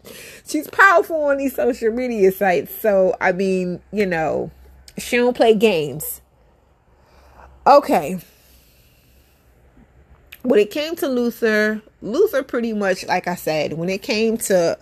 [0.46, 2.74] She's powerful on these social media sites.
[2.74, 4.50] So I mean, you know,
[4.98, 6.22] she don't play games.
[7.66, 8.18] Okay.
[10.42, 14.78] When it came to Luther, Luther pretty much, like I said, when it came to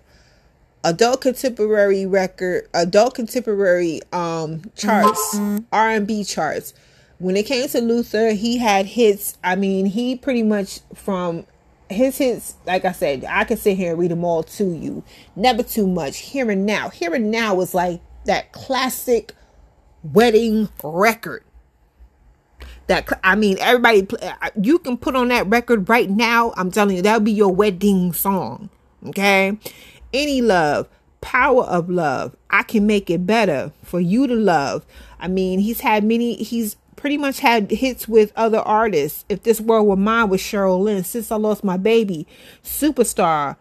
[0.85, 5.59] adult contemporary record, adult contemporary um charts, mm-hmm.
[5.73, 6.75] R and B charts.
[7.19, 9.39] When it came to Luther, he had hits.
[9.43, 11.47] I mean, he pretty much from
[11.89, 15.03] his hits, like I said, I could sit here and read them all to you.
[15.37, 16.19] Never too much.
[16.19, 16.91] Here and now.
[16.91, 19.33] Here and now is like that classic
[20.03, 21.45] wedding record.
[22.87, 26.53] That I mean, everybody, uh, you can put on that record right now.
[26.57, 28.69] I'm telling you, that'll be your wedding song.
[29.07, 29.59] Okay,
[30.15, 30.89] any love,
[31.21, 32.35] power of love.
[32.49, 34.87] I can make it better for you to love.
[35.19, 36.37] I mean, he's had many.
[36.37, 39.27] He's pretty much had hits with other artists.
[39.29, 42.27] If This World Were Mine with Cheryl Lynn, Since I Lost My Baby,
[42.63, 43.57] Superstar,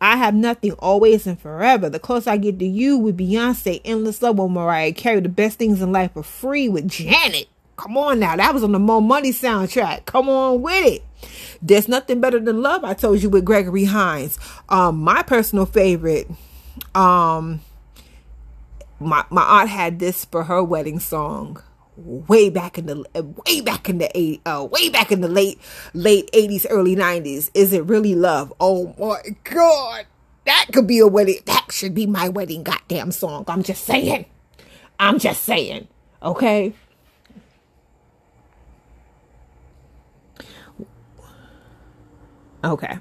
[0.00, 4.22] I Have Nothing, Always and Forever, The Closer I Get to You with Beyonce, Endless
[4.22, 7.48] Love with Mariah Carey, The Best Things in Life Are Free with Janet.
[7.80, 10.04] Come on now, that was on the Mo Money soundtrack.
[10.04, 11.02] Come on with it.
[11.62, 12.84] There's nothing better than love.
[12.84, 14.38] I told you with Gregory Hines.
[14.68, 16.28] Um, my personal favorite.
[16.94, 17.62] Um,
[18.98, 21.62] my my aunt had this for her wedding song
[21.96, 23.02] way back in the
[23.46, 25.58] way back in the eight uh way back in the late
[25.94, 30.06] late 80s early 90s is it really love oh my god
[30.46, 34.24] that could be a wedding that should be my wedding goddamn song i'm just saying
[34.98, 35.88] i'm just saying
[36.22, 36.74] okay
[42.64, 42.98] okay.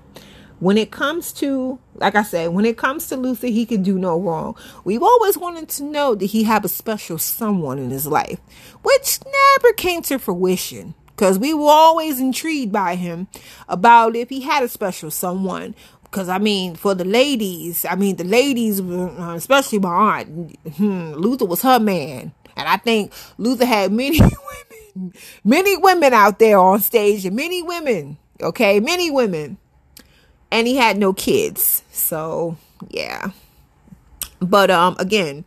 [0.59, 3.97] When it comes to like i said when it comes to luther he can do
[3.97, 4.55] no wrong.
[4.83, 8.39] We've always wanted to know that he have a special someone in his life?
[8.83, 13.27] Which never came to fruition because we were always intrigued by him
[13.67, 15.75] about if he had a special someone.
[16.03, 21.11] Because I mean, for the ladies, I mean, the ladies, uh, especially my aunt, hmm,
[21.13, 22.31] Luther was her man.
[22.55, 24.19] And I think Luther had many
[24.95, 29.57] women, many women out there on stage, and many women, okay, many women.
[30.51, 31.83] And he had no kids.
[31.91, 32.57] So,
[32.89, 33.31] yeah.
[34.41, 35.45] But um again,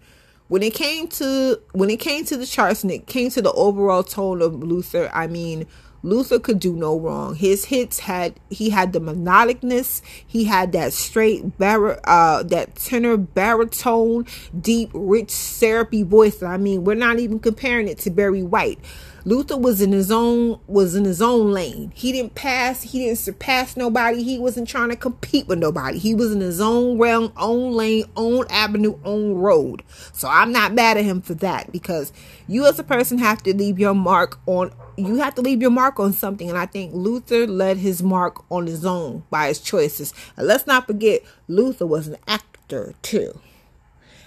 [0.48, 3.52] when it came to when it came to the charts and it came to the
[3.52, 5.66] overall tone of Luther, I mean,
[6.02, 7.34] Luther could do no wrong.
[7.34, 13.16] His hits had he had the melodicness, he had that straight bar uh that tenor
[13.16, 14.26] baritone,
[14.60, 16.42] deep, rich, syrupy voice.
[16.42, 18.78] I mean, we're not even comparing it to Barry White.
[19.24, 21.92] Luther was in his own was in his own lane.
[21.94, 24.22] He didn't pass, he didn't surpass nobody.
[24.22, 25.98] He wasn't trying to compete with nobody.
[25.98, 29.82] He was in his own realm, own lane, own avenue, own road.
[30.12, 32.12] So I'm not mad at him for that because
[32.48, 35.70] you as a person have to leave your mark on you have to leave your
[35.70, 36.48] mark on something.
[36.48, 40.12] And I think Luther led his mark on his own by his choices.
[40.36, 43.38] And let's not forget, Luther was an actor too.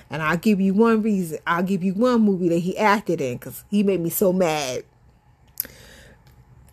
[0.10, 1.40] And I'll give you one reason.
[1.48, 4.84] I'll give you one movie that he acted in because he made me so mad.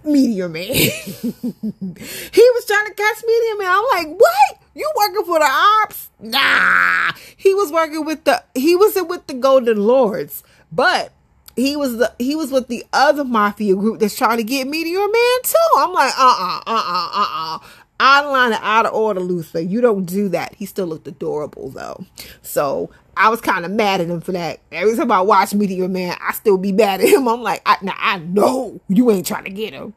[0.05, 0.64] Meteor Man.
[0.73, 0.90] he
[1.33, 3.68] was trying to catch Meteor Man.
[3.71, 4.59] I'm like, what?
[4.75, 5.49] You working for the
[5.85, 6.11] ops?
[6.21, 7.12] Nah.
[7.37, 10.42] He was working with the he wasn't with the Golden Lords.
[10.71, 11.12] But
[11.57, 15.01] he was the he was with the other mafia group that's trying to get Meteor
[15.01, 15.77] Man too.
[15.77, 17.59] I'm like, uh uh uh uh uh uh.
[18.01, 19.61] Out of line and out of order, Luther.
[19.61, 20.55] You don't do that.
[20.55, 22.05] He still looked adorable though.
[22.40, 24.61] So I was kind of mad at him for that.
[24.70, 27.29] Every time I watch Meteor Man, I still be mad at him.
[27.29, 29.94] I'm like, I, now I know you ain't trying to get him.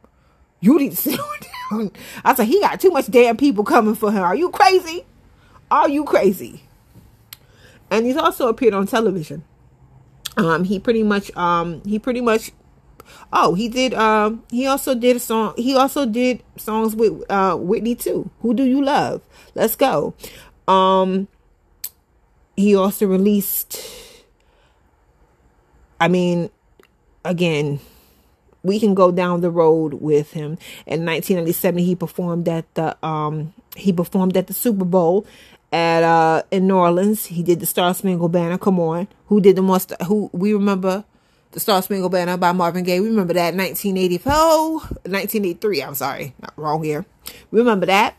[0.60, 1.20] You need to sit
[1.72, 1.92] down.
[2.24, 4.24] I said, he got too much damn people coming for him.
[4.24, 5.06] Are you crazy?
[5.72, 6.64] Are you crazy?
[7.90, 9.44] And he's also appeared on television.
[10.38, 12.52] Um, he pretty much, um, he pretty much,
[13.32, 17.56] oh, he did, um, he also did a song, he also did songs with, uh,
[17.56, 18.30] Whitney too.
[18.42, 19.22] Who do you love?
[19.54, 20.14] Let's go.
[20.68, 21.30] Um,
[22.56, 23.80] he also released,
[26.00, 26.50] I mean,
[27.24, 27.80] again,
[28.64, 30.58] we can go down the road with him.
[30.86, 35.26] In 1997, he performed at the, um, he performed at the Super Bowl
[35.72, 37.26] at uh in New Orleans.
[37.26, 38.58] He did the Star Spangled Banner.
[38.58, 39.94] Come on, who did the most?
[40.08, 41.04] Who we remember
[41.52, 43.00] the Star Spangled Banner by Marvin Gaye.
[43.00, 45.84] We remember that 1984, 1983.
[45.84, 47.06] I'm sorry, not wrong here.
[47.52, 48.16] We remember that.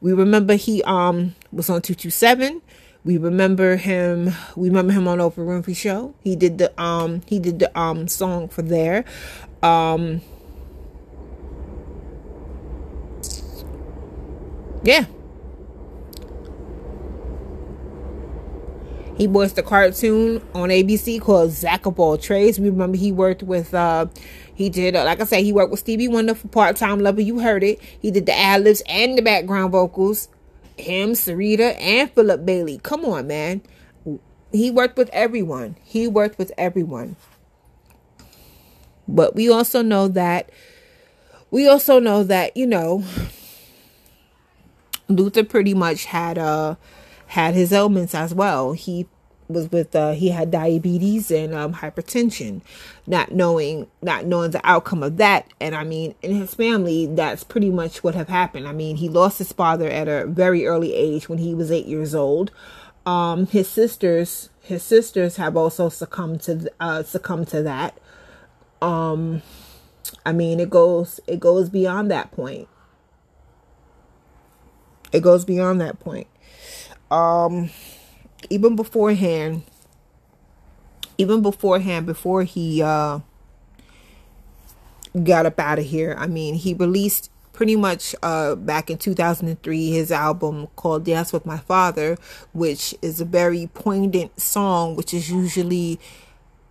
[0.00, 2.62] We remember he um was on 227.
[3.04, 4.32] We remember him.
[4.56, 6.14] We remember him on Oprah Winfrey Show.
[6.22, 9.04] He did the um he did the um song for there.
[9.62, 10.22] Um
[14.82, 15.06] Yeah,
[19.16, 22.58] He voiced a cartoon on ABC called Zack of All Trades.
[22.58, 24.06] We remember he worked with, uh,
[24.54, 27.20] he did, uh, like I said, he worked with Stevie Wonder for Part Time Lover.
[27.20, 27.80] You heard it.
[28.00, 30.28] He did the ad libs and the background vocals.
[30.76, 32.78] Him, Syreeta, and Philip Bailey.
[32.82, 33.62] Come on, man.
[34.52, 35.76] He worked with everyone.
[35.82, 37.16] He worked with everyone.
[39.06, 40.50] But we also know that,
[41.50, 43.04] we also know that, you know,
[45.08, 46.76] Luther pretty much had, uh,
[47.26, 48.72] had his ailments as well.
[48.72, 49.06] He
[49.48, 52.62] was with uh, he had diabetes and um, hypertension
[53.06, 55.52] not knowing not knowing the outcome of that.
[55.60, 58.66] And i mean in his family that's pretty much what have happened.
[58.66, 61.86] I mean he lost his father at a very early age when he was eight
[61.86, 62.50] years old.
[63.06, 67.98] Um, his sisters his sisters have also succumbed to uh, succumbed to that.
[68.80, 69.42] Um
[70.24, 72.68] i mean it goes it goes beyond that point.
[75.12, 76.26] It goes beyond that point.
[77.10, 77.70] Um
[78.50, 79.62] even beforehand
[81.18, 83.20] even beforehand before he uh
[85.22, 89.90] got up out of here i mean he released pretty much uh back in 2003
[89.90, 92.16] his album called dance with my father
[92.52, 96.00] which is a very poignant song which is usually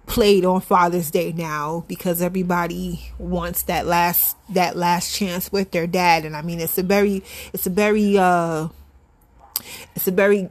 [0.05, 5.87] played on father's day now because everybody wants that last that last chance with their
[5.87, 8.67] dad and i mean it's a very it's a very uh
[9.95, 10.49] it's a very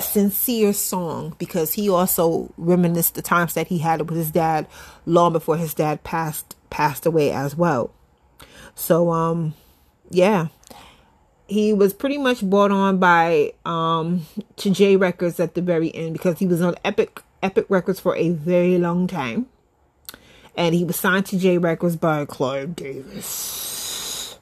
[0.00, 4.66] sincere song because he also reminisced the times that he had with his dad
[5.06, 7.92] long before his dad passed passed away as well.
[8.74, 9.54] So um
[10.10, 10.48] yeah.
[11.46, 16.14] He was pretty much brought on by um to J Records at the very end
[16.14, 19.46] because he was on Epic Epic Records for a very long time.
[20.56, 24.38] And he was signed to J Records by Clive Davis.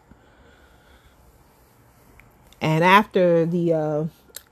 [2.60, 4.04] And after the uh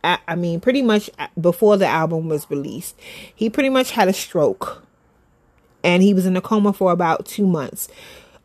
[0.02, 2.98] I mean, pretty much before the album was released,
[3.34, 4.82] he pretty much had a stroke
[5.84, 7.88] and he was in a coma for about two months.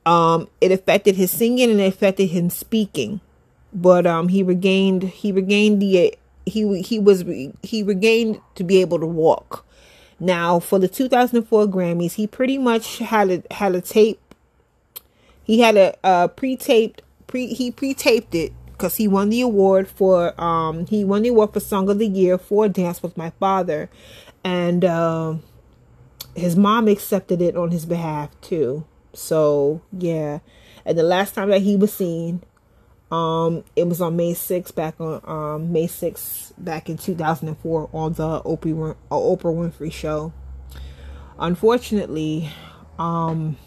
[0.06, 3.22] Um, it affected his singing and it affected him speaking.
[3.76, 7.26] but um, he regained he regained the he he was
[7.62, 9.66] he regained to be able to walk.
[10.20, 14.22] Now for the 2004 Grammys, he pretty much had a had a tape.
[15.44, 18.54] He had a, a pre-taped pre he pre-taped it
[18.86, 22.06] because he won the award for um he won the award for Song of the
[22.06, 23.90] Year for Dance with My Father,
[24.44, 25.38] and uh,
[26.36, 28.86] his mom accepted it on his behalf too.
[29.12, 30.40] So yeah,
[30.86, 32.44] and the last time that he was seen
[33.12, 38.14] um, it was on May 6th, back on um, May 6th, back in 2004 on
[38.14, 40.32] the Oprah, uh, Oprah Winfrey show.
[41.40, 42.52] Unfortunately,
[43.00, 43.58] um,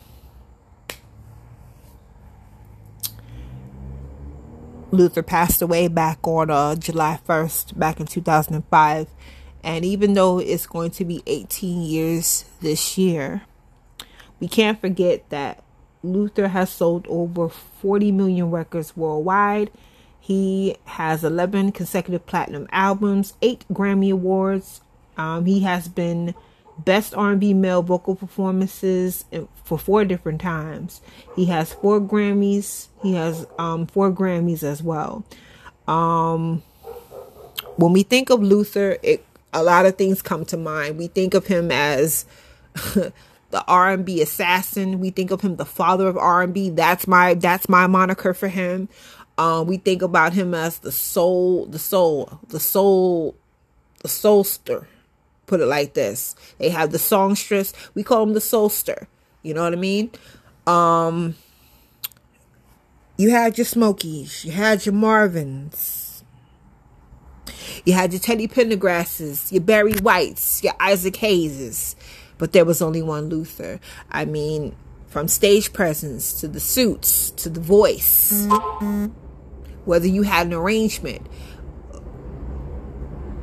[4.91, 9.07] Luther passed away back on uh, July 1st, back in 2005.
[9.62, 13.43] And even though it's going to be 18 years this year,
[14.41, 15.62] we can't forget that
[16.03, 19.70] Luther has sold over 40 million records worldwide.
[20.18, 24.80] He has 11 consecutive platinum albums, 8 Grammy Awards.
[25.16, 26.34] Um, he has been
[26.84, 29.24] Best R&B Male Vocal Performances
[29.64, 31.00] for four different times.
[31.34, 32.88] He has four Grammys.
[33.02, 35.24] He has um, four Grammys as well.
[35.86, 36.62] Um,
[37.76, 40.98] when we think of Luther, it, a lot of things come to mind.
[40.98, 42.26] We think of him as
[42.74, 43.12] the
[43.66, 45.00] R&B assassin.
[45.00, 46.70] We think of him the father of R&B.
[46.70, 48.88] That's my that's my moniker for him.
[49.38, 53.36] Um, we think about him as the soul, the soul, the soul,
[54.02, 54.86] the soulster.
[55.49, 57.72] Put it like this: they have the songstress.
[57.94, 59.09] We call them the soulster.
[59.42, 60.12] You know what I mean?
[60.66, 61.34] Um,
[63.16, 66.22] you had your Smokies, you had your Marvins,
[67.84, 71.96] you had your Teddy Pendergrasses, your Barry Whites, your Isaac Hayeses
[72.38, 73.80] but there was only one Luther.
[74.11, 74.74] I mean,
[75.09, 78.46] from stage presence to the suits to the voice,
[79.84, 81.26] whether you had an arrangement,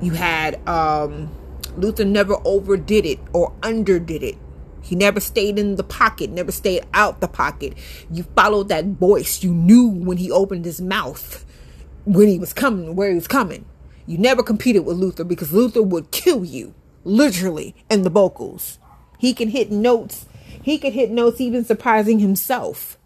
[0.01, 1.30] you had um,
[1.78, 4.38] Luther never overdid it or underdid it.
[4.82, 7.73] He never stayed in the pocket, never stayed out the pocket.
[8.11, 9.43] You followed that voice.
[9.43, 11.43] You knew when he opened his mouth,
[12.05, 13.65] when he was coming, where he was coming.
[14.05, 18.78] You never competed with Luther because Luther would kill you, literally, in the vocals.
[19.17, 20.28] He can hit notes.
[20.61, 22.99] He could hit notes even surprising himself.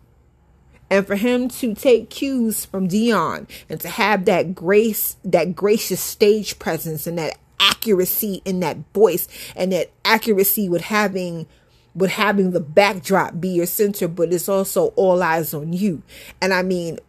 [0.89, 6.01] And for him to take cues from Dionne and to have that grace, that gracious
[6.01, 11.47] stage presence and that accuracy in that voice and that accuracy with having
[11.95, 16.01] with having the backdrop be your center, but it's also all eyes on you.
[16.41, 16.99] And I mean,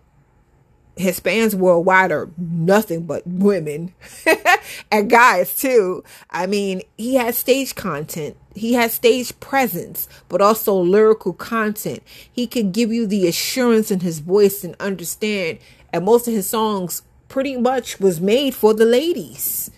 [0.96, 3.92] his fans worldwide are nothing but women
[4.90, 6.04] and guys too.
[6.30, 8.36] I mean, he has stage content.
[8.54, 12.02] He has stage presence, but also lyrical content.
[12.30, 15.58] He can give you the assurance in his voice and understand.
[15.92, 19.70] And most of his songs pretty much was made for the ladies.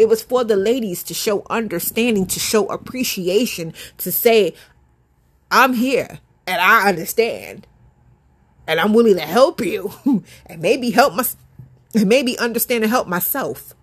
[0.00, 4.54] It was for the ladies to show understanding, to show appreciation, to say,
[5.50, 7.66] I'm here and I understand
[8.66, 9.92] and I'm willing to help you
[10.46, 11.24] and maybe help my
[11.94, 13.74] and maybe understand and help myself.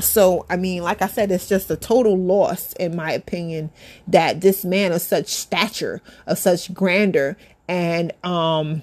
[0.00, 3.70] So, I mean, like I said, it's just a total loss, in my opinion,
[4.08, 7.36] that this man of such stature, of such grandeur,
[7.68, 8.82] and um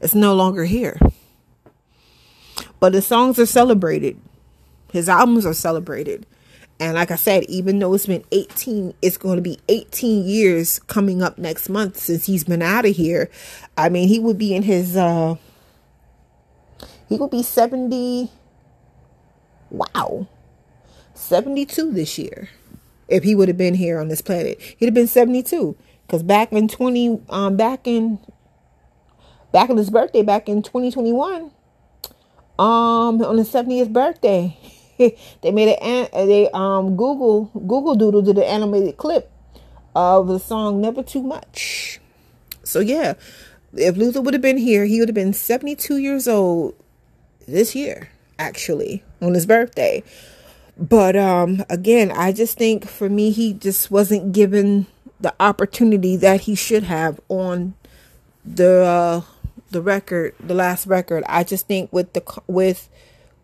[0.00, 0.98] it's no longer here.
[2.80, 4.20] But the songs are celebrated.
[4.92, 6.26] His albums are celebrated.
[6.80, 10.80] And like I said, even though it's been 18, it's going to be 18 years
[10.80, 13.30] coming up next month since he's been out of here.
[13.76, 15.36] I mean, he would be in his, uh,
[17.08, 18.30] he would be 70,
[19.70, 20.26] wow,
[21.14, 22.48] 72 this year
[23.08, 24.60] if he would have been here on this planet.
[24.60, 25.76] He'd have been 72
[26.06, 28.18] because back in 20, um, back in,
[29.54, 31.52] back on his birthday, back in 2021,
[32.58, 34.58] um, on his 70th birthday,
[34.98, 39.30] they made an they um Google Google Doodle did an animated clip
[39.94, 42.00] of the song Never Too Much.
[42.64, 43.14] So yeah,
[43.72, 46.74] if Luther would have been here, he would have been 72 years old
[47.46, 50.02] this year, actually, on his birthday.
[50.76, 54.86] But um again, I just think for me he just wasn't given
[55.20, 57.74] the opportunity that he should have on
[58.44, 59.33] the uh,
[59.74, 61.24] the record, the last record.
[61.28, 62.88] I just think with the with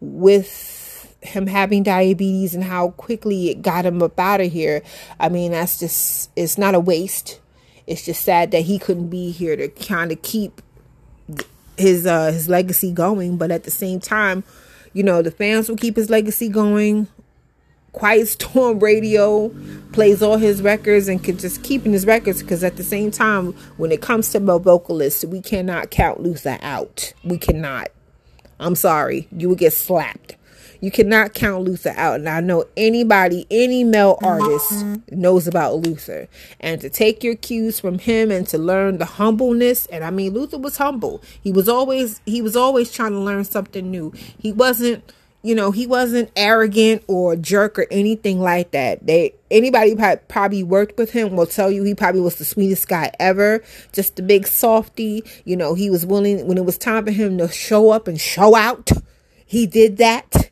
[0.01, 4.83] with him having diabetes and how quickly it got him up out of here.
[5.19, 7.41] I mean, that's just, it's not a waste.
[7.87, 10.63] It's just sad that he couldn't be here to kind of keep
[11.77, 13.37] his, uh, his legacy going.
[13.37, 14.45] But at the same time,
[14.95, 17.09] you know, the fans will keep his legacy going.
[17.93, 19.49] Quiet Storm Radio
[19.93, 23.53] plays all his records and could just keeping his records because at the same time,
[23.77, 27.13] when it comes to male vocalists, we cannot count Luther out.
[27.25, 27.89] We cannot.
[28.61, 30.37] I'm sorry, you will get slapped.
[30.81, 32.21] You cannot count Luther out.
[32.21, 36.29] And I know anybody, any male artist knows about Luther.
[36.61, 40.33] And to take your cues from him and to learn the humbleness, and I mean
[40.33, 41.23] Luther was humble.
[41.43, 44.13] He was always he was always trying to learn something new.
[44.39, 45.05] He wasn't
[45.43, 49.07] you know he wasn't arrogant or jerk or anything like that.
[49.07, 49.97] They anybody
[50.29, 53.63] probably worked with him will tell you he probably was the sweetest guy ever.
[53.93, 55.25] Just a big softy.
[55.45, 58.21] You know he was willing when it was time for him to show up and
[58.21, 58.91] show out
[59.51, 60.50] he did that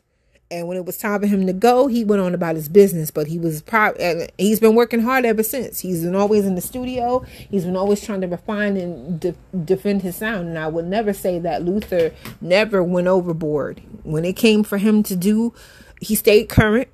[0.51, 3.11] and when it was time for him to go, he went on about his business.
[3.11, 5.79] But he was probably he's been working hard ever since.
[5.79, 7.23] He's been always in the studio.
[7.51, 10.47] He's been always trying to refine and de- defend his sound.
[10.47, 15.03] And I would never say that Luther never went overboard when it came for him
[15.03, 15.53] to do.
[16.01, 16.87] He stayed current.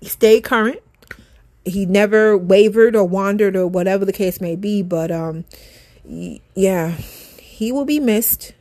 [0.00, 0.80] He stayed current.
[1.64, 4.82] He never wavered or wandered or whatever the case may be.
[4.82, 5.44] But um,
[6.54, 8.54] yeah, he will be missed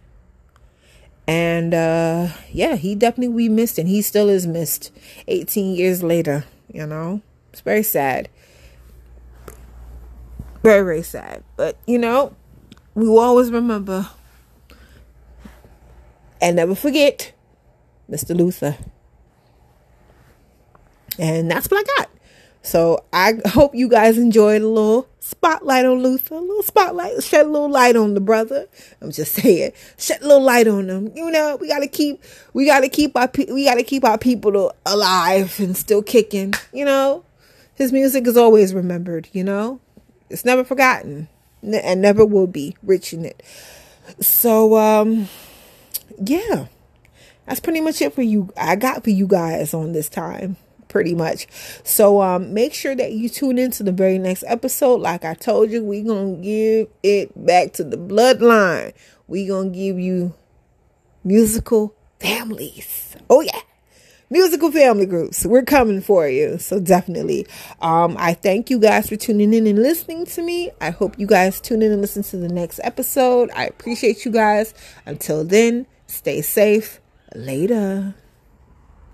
[1.32, 4.92] and uh, yeah, he definitely we missed, and he still is missed
[5.30, 6.44] 18 years later.
[6.68, 7.22] You know,
[7.54, 8.28] it's very sad.
[10.62, 11.46] Very, very sad.
[11.56, 12.36] But you know,
[12.96, 14.10] we will always remember
[16.42, 17.32] and never forget
[18.10, 18.36] Mr.
[18.36, 18.78] Luther.
[21.18, 22.10] And that's what I got.
[22.64, 27.46] So I hope you guys enjoyed a little spotlight on Luther, a little spotlight, shed
[27.46, 28.68] a little light on the brother.
[29.02, 31.12] I'm just saying, shed a little light on them.
[31.16, 35.60] You know, we gotta keep, we gotta keep our, we gotta keep our people alive
[35.60, 36.54] and still kicking.
[36.72, 37.26] You know,
[37.76, 39.28] his music is always remembered.
[39.32, 39.80] You know,
[40.30, 41.30] it's never forgotten
[41.64, 42.76] and never will be.
[42.84, 43.42] Rich in it.
[44.20, 45.30] So, um,
[46.24, 46.68] yeah,
[47.48, 48.52] that's pretty much it for you.
[48.56, 50.58] I got for you guys on this time
[50.92, 51.48] pretty much.
[51.84, 55.02] So um make sure that you tune into the very next episode.
[55.02, 58.94] Like I told you, we're gonna give it back to the bloodline.
[59.28, 60.36] We're gonna give you
[61.24, 63.16] musical families.
[63.30, 63.60] Oh yeah.
[64.30, 65.46] Musical family groups.
[65.46, 66.58] We're coming for you.
[66.58, 67.46] So definitely.
[67.82, 70.72] Um, I thank you guys for tuning in and listening to me.
[70.80, 73.52] I hope you guys tune in and listen to the next episode.
[73.54, 74.74] I appreciate you guys.
[75.06, 77.02] Until then, stay safe.
[77.36, 78.16] Later.